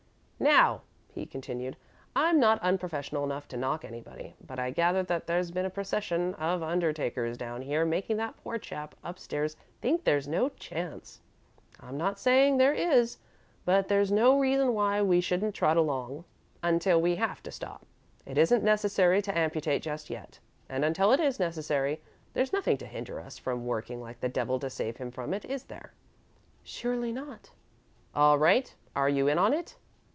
"Now," 0.43 0.81
he 1.13 1.27
continued, 1.27 1.77
"I'm 2.15 2.39
not 2.39 2.59
unprofessional 2.63 3.23
enough 3.23 3.47
to 3.49 3.57
knock 3.57 3.85
anybody, 3.85 4.33
but 4.43 4.57
I 4.57 4.71
gather 4.71 5.03
that 5.03 5.27
there's 5.27 5.51
been 5.51 5.67
a 5.67 5.69
procession 5.69 6.33
of 6.33 6.63
undertakers 6.63 7.37
down 7.37 7.61
here 7.61 7.85
making 7.85 8.17
that 8.17 8.37
poor 8.37 8.57
chap 8.57 8.95
upstairs 9.03 9.55
think 9.83 10.03
there's 10.03 10.27
no 10.27 10.49
chance. 10.49 11.21
I'm 11.79 11.95
not 11.95 12.17
saying 12.17 12.57
that 12.57 12.63
there 12.63 12.73
is, 12.73 13.19
but 13.65 13.87
there's 13.87 14.11
no 14.11 14.39
reason 14.39 14.73
why 14.73 14.99
we 15.03 15.21
shouldn't 15.21 15.53
trot 15.53 15.77
along 15.77 16.25
until 16.63 16.99
we 16.99 17.17
have 17.17 17.43
to 17.43 17.51
stop. 17.51 17.85
It 18.25 18.39
isn't 18.39 18.63
necessary 18.63 19.21
to 19.21 19.37
amputate 19.37 19.83
just 19.83 20.09
yet, 20.09 20.39
and 20.67 20.83
until 20.83 21.11
it 21.11 21.19
is 21.19 21.39
necessary, 21.39 22.01
there's 22.33 22.51
nothing 22.51 22.77
to 22.79 22.87
hinder 22.87 23.19
us 23.19 23.37
from 23.37 23.67
working 23.67 24.01
like 24.01 24.21
the 24.21 24.27
devil 24.27 24.59
to 24.61 24.71
save 24.71 24.97
him 24.97 25.11
from 25.11 25.35
it, 25.35 25.45
is 25.45 25.65
there?" 25.65 25.93
"Surely 26.63 27.11
not." 27.11 27.51
"All 28.15 28.39
right. 28.39 28.73
Are 28.95 29.07
you 29.07 29.27
in 29.27 29.37
on 29.37 29.53
it?" 29.53 29.75